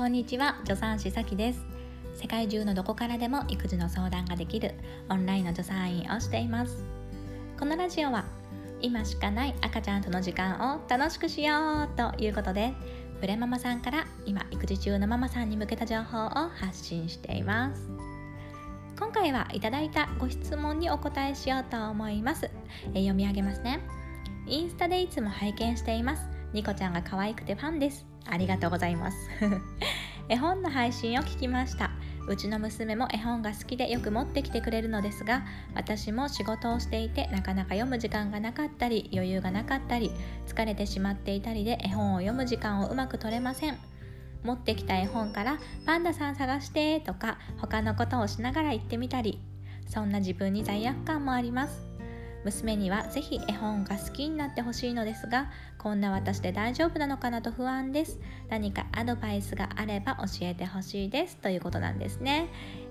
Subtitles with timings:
[0.00, 1.60] こんにちは助産師さきです。
[2.14, 4.72] 世界中のどこからでも育児の相談ができる
[5.10, 6.86] オンラインの助産院をしています。
[7.58, 8.24] このラジオは
[8.80, 12.72] 今しかない赤ちゃんとの時間を楽しくしようということで
[13.20, 17.86] プレママさんから今育児中のママさんに向けた情報を発信しています。
[18.98, 22.50] 今回はいただいたご質問にお答えしようと思います。
[22.94, 23.80] え読み上げますね。
[24.46, 26.29] インスタでいつも拝見しています。
[26.52, 28.06] ニコちゃんが可愛くてファンです。
[28.26, 29.16] ありがとうございます。
[30.28, 31.90] 絵本の配信を聞きました。
[32.26, 35.42] うちの娘も絵本が好きでよく持ってきてくれるのですが
[35.74, 40.12] 私も仕事をしていてなかなか読む時間がなかったり余裕がなかったり
[40.46, 43.78] 疲れてしまっていたりで絵本を読む時間をうまく取れません。
[44.44, 49.40] 持ってきた絵本から「パンダさん探して」とか他のことをしながら言ってみたり
[49.86, 51.89] そんな自分に罪悪感もあります。
[52.44, 58.18] 娘にはぜひ絵本が好きになってほしいのですがこんな私で大丈夫なのかなと不安です。
[58.48, 62.48] 何かアドバイスがあれば教えてほしいですということなんですね、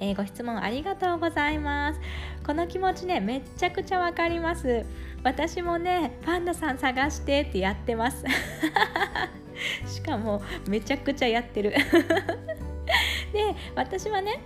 [0.00, 2.00] えー、ご質問ありがとうございます。
[2.44, 4.84] この気持ちねめっちゃくちゃわかります。
[5.22, 8.24] 私もねパンダさん探してってやってます。
[9.86, 11.74] しかもめちゃくちゃやってる。
[13.32, 14.40] で私はね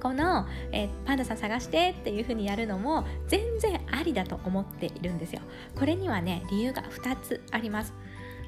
[0.00, 5.40] この、えー、パンダさん探してっていう風にやるのも全然ありだと思っているんですよ。
[5.78, 7.92] これにはね理由が2つあります。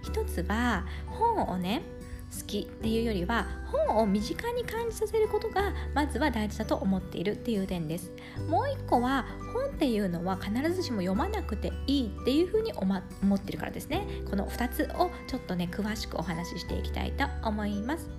[0.05, 1.83] 1つは本をね
[2.31, 8.13] 好きっていうよりは本を身近に感じさせることがまずは大事だと思っているっていう点です。
[8.49, 12.95] もう一個は本っていうのは必ずしも読まなくていいっていうふうに思
[13.35, 14.07] ってるからですね。
[14.29, 18.18] この2つをちょっとね詳しくお話ししていきたいと思います。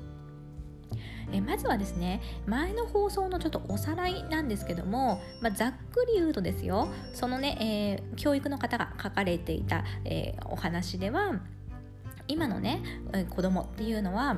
[1.31, 11.39] えまずはですね前の放送のちょっとおさらいなんですけども、まあ、ざっくり言うとですよそのね、えー、教育の方が書かれていた、えー、お話では
[12.27, 12.81] 今のね
[13.29, 14.37] 子供っていうのは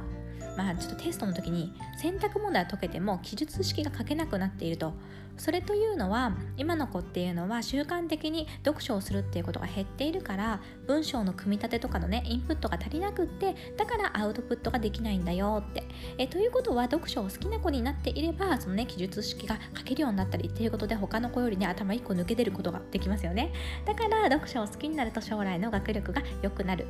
[0.57, 4.93] まあ、ちょっとテストの時に選択問題を解けても記述式が書けなくなっていると。
[5.37, 15.83] それというのは今の子っていうのは習慣的に読書をするっていうことが減っているから文章の組み立てとかのねインプットが足りなくってだからアウトプットができないんだよって。
[16.17, 23.51] えということは読書を好きな子になっていればそのね記述式が書けるようになったりっていうことで他の子よりね頭1個抜け出ることができますよね。
[23.85, 26.85] だから読書を好きになると将来の学力が良くなる。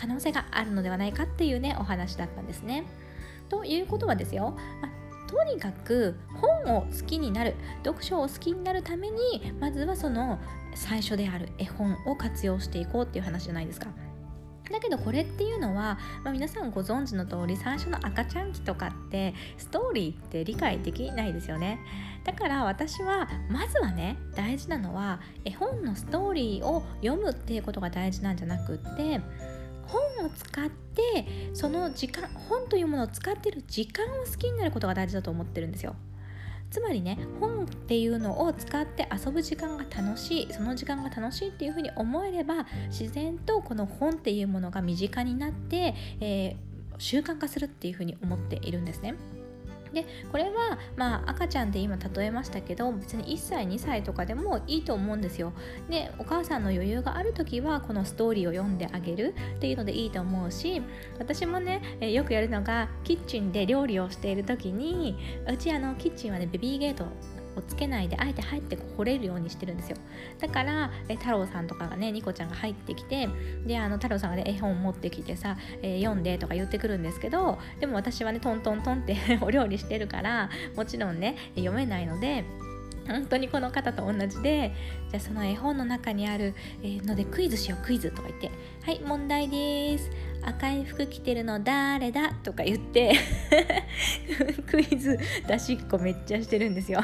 [0.00, 2.84] 可能性があるのではないかっていうねお話だったんですね。
[3.50, 5.00] ということはですよ、まあ
[5.30, 10.40] とにかく本を好きになる読書を好きになるためにまずはその
[10.74, 13.86] 最初である絵本を活用していこうっていう話じゃないですか。
[14.72, 21.80] だけどこれっていうのは、まあ、皆さんご存知の通り最初の赤ちゃん期とかってストーリーって理解できないですよね
[22.22, 29.20] だから私はまずはね大事なのは絵本のストーリーを読むっていうことが大事なんじゃなくって
[29.90, 35.96] 本を使ってその時間本というものを使ってる時間を好きになることが大事だと思ってるんですよ
[36.70, 49.14] つまりね本っていうのを使って遊ぶ時間が楽しいその時間が楽しいっていうふうに思えれば自然とこの本っていうものが身近になって、えー、習慣化するっていうふうに思っているんですね。
[49.92, 55.52] でこれはまあ赤ちゃんで今例えましたけど別に1歳2歳とかでもいいと思うんですよ。
[55.88, 60.82] でお母さんの余裕がある時はこのストーリーを読んであげるっていうのでいいと思うし
[61.18, 65.16] 私もねよくやるのがキッチンで料理をしている時に
[65.48, 67.04] うちあのキッチンはねベビーゲート
[67.56, 69.96] をつけないであえて入って掘れるようにしてるんですよ。
[70.38, 73.28] だからえ太郎さんとかがねニコちゃんが入ってきて
[73.66, 82.44] であの太郎さんがね絵本持ってきてさ、えー、読んでとか言ってくるんですけどでも私はねトントントンって お料理してるからもちろんね読めないので
[83.10, 84.72] 本当にこの方と同じで
[85.10, 88.50] じゃあその絵本の中にあるえのでクイズしようクイズとか言って
[88.84, 90.10] 「はい問題です
[90.42, 93.14] 赤い服着てるの誰だ?」とか言って
[94.70, 97.00] クイズ出しっこめっちゃしてるんですよ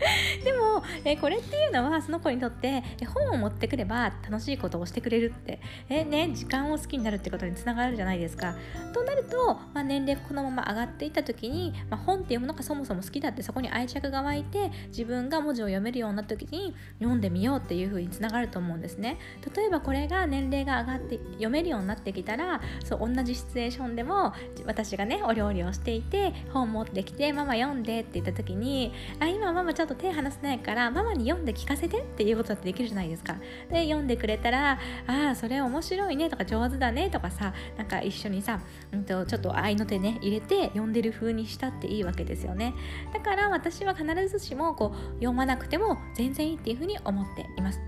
[0.44, 8.54] でも、えこれっていうのはその子にとって本を持ってくれば楽しいことをしてくれるってえ、ね、時間を好きになるってことにつながるじゃないですか。
[8.92, 19.18] となると、まあ、年齢このまま上がっていった時に、まあ、本っていうものがそもそも好きだってそこに愛着が湧いて自分が文字を読めるようになった時に読んでみようっていう風につながると思うんですね。
[19.54, 24.32] 例えばこれが年齢が上がって読めるようになってきたらそう同じシチュエーションでも
[24.66, 33.36] 私がねお料理をしていて本持ってきてママ読んでって言った時にあ今ママちょっとと手離せないからママに読んで聞かせてっていうことだってできるじゃないですか。
[33.70, 38.60] で読んでくれたらああそれ面白いねとか上手だねとかさなんか一緒にさ、
[38.92, 42.74] うんと、ちょっと愛の手ね入れて読んでる風にしたっていいわけですよね。
[43.12, 47.80] だから私は必ずしもこう読まなくても全然いいっていう風に思っています。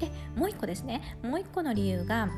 [0.00, 1.16] でもう一個ですね。
[1.22, 2.28] もう一個の理由が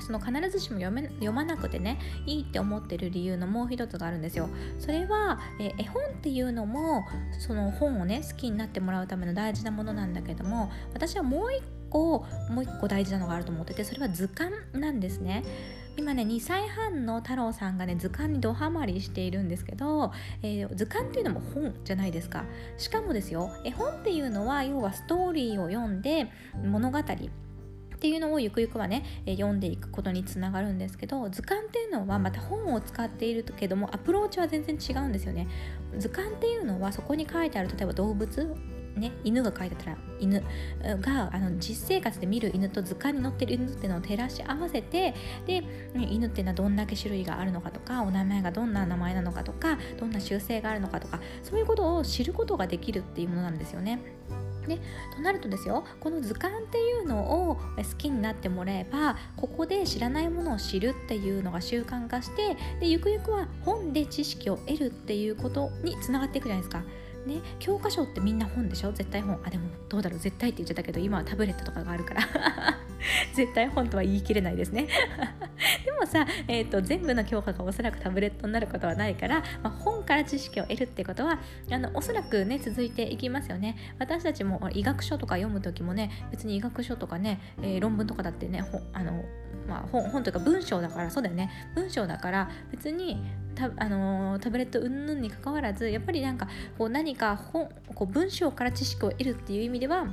[0.00, 4.48] その必ずしも読め読まなくてねいいって思ってる理由のもう一つがあるんですよ。
[4.78, 7.04] それは、え絵本っていうのも
[7.38, 15.42] その本をね好きになってもらうための大事なものなんだけども私はもう一個もう一個大事なのがあると思っててそれは図鑑なんですね。
[15.96, 20.12] 今ね2歳半の太郎さんがね図鑑にドハマりしているんですけど、
[20.42, 22.44] えー、図鑑っていうのも本じゃないですか
[22.78, 26.26] しかもですよ絵本っていうのは要はストーリーを読んで
[26.64, 26.98] 物語
[28.04, 35.48] っていうのをゆくゆくはね、え読んでいくことにつながるんですけど図鑑っていうのはまた本を使っているけどもアプローチは全然違うんですよね
[35.96, 38.54] 図鑑っていうのはそこに書いてある例えば動物
[38.96, 40.44] ね、犬が書いてたら犬
[41.00, 45.14] があの実生活で見る犬と図鑑に載ってる犬っていうのを照らし合わせて
[45.46, 45.64] で
[45.96, 53.98] 犬っていうのはどんだけ種類があるのかとかお名前がどんな名前なのかとかどんな習性があるのかとかそういうことを知ることができるっていうものなんですよね。
[54.66, 54.78] で
[55.14, 66.82] となるとですよこの図鑑っていうのを好きになってもらえばここで知らないものを知るっていうのが習慣化してでゆくゆくは本で知識を得るっていうことにつながっていくじゃないですか。
[67.26, 68.92] ね、教科書ってみんな本でしょ？
[68.92, 69.40] 絶対本。
[69.46, 70.18] あでもどうだろう？
[70.18, 72.20] 絶対って言っちゃったけど今はタブレットとかがあるから。
[73.34, 74.88] 絶対本とは言い切れないですね。
[75.84, 81.38] でもさ、えーと、全部の教科がおそらくタブレットになることはないから、まあ、本から知識を得るってことは
[81.70, 83.76] あのおそらくね続いていきますよね。
[83.98, 89.24] 私たちも医学書とか読む時もね別に医学書とかね、えー、論文とかだってねあの
[89.66, 91.50] まあ、本本というか文章だからそうだよね。
[91.74, 93.22] 文章だから別に
[93.54, 100.06] たあのタブレット云々にかかわらずやっぱりなんかこう何か本こう文章から知識を得るっていう意味では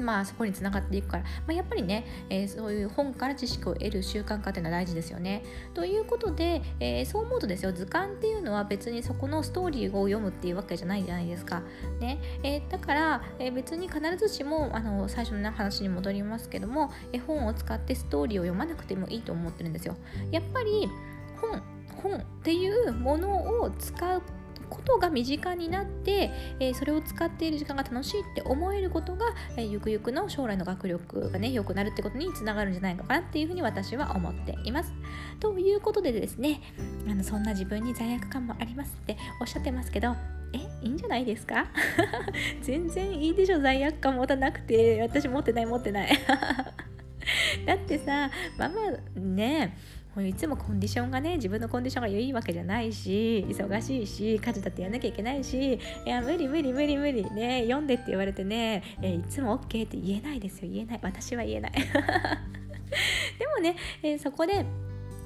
[0.00, 5.42] まあそこにつながっていくから、まあ、やっぱりね、えー、そういう本から知識を得る習慣化っていうのは大事ですよね。
[5.74, 11.62] ということで、えー、そう思うとですよ図鑑っていうのは別にそこのストーリーを読むっていうわけじゃないじゃないですか。
[12.00, 19.96] ねえー、だから、え、別に必ずしもあの最初の、話に戻りますけども絵本を使ってストーリーを読まなくてもいいと思ってるんですよ。
[20.30, 20.88] やっぱり
[21.40, 21.62] 本
[22.02, 24.22] 本っていうものを使う
[24.70, 26.30] ことが身近になって、
[26.60, 29.26] えー、それを使っている時間が楽しいって思えることが、
[29.56, 34.92] えー、ゆくゆくの将来の学力がね良くなるってことにつながるんじゃないのかなっていうふうに私は思っています。
[35.40, 36.60] ということでですね
[37.08, 40.14] あのそんな自分に罪悪感もありますっておっしゃってますけど
[40.52, 41.66] えいいんじゃないですか？
[42.62, 45.00] 全然いいでしょ罪悪感持たなくて。
[45.02, 46.10] 私持ってない持ってない。
[47.66, 49.76] だってさママね
[50.18, 55.74] いつもコンディションがね自分のコンディションが良いわけじゃないし忙しいし家事だってやんなきゃいけないし
[56.04, 60.68] いや無理無理無理無理ね読んでって言われてね、えいつも OK って言えないですよ。
[60.70, 61.00] 言えない。
[61.02, 61.72] 私は言えない。
[63.38, 64.64] でもね、えー、そこで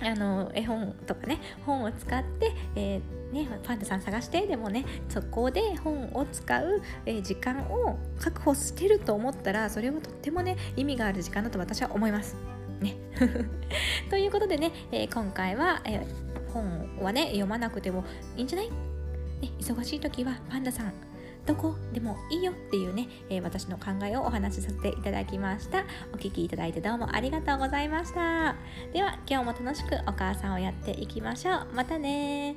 [0.00, 12.53] あの絵本とかね本を使って、えー、ね、パンダさん探してでもねそこで本を使う、えー、時間を確保してると思ったらそれはとってもね意味がある時間だと私は思います。
[12.80, 12.96] ね、
[14.10, 18.04] ということでね、えー、今回は、えー、本はね読まなくても
[18.36, 18.74] いいんじゃない、ね、
[19.58, 20.92] 忙しい時はパンダさん
[21.46, 25.84] どこでもいいよっていうね、えー、私の考えをお話しさせていただきました。
[26.14, 28.56] お聴きいただいてどうもありがとうございました。
[28.92, 31.66] では今日も楽しくお母さんをやっていきましょう。
[31.74, 32.54] またね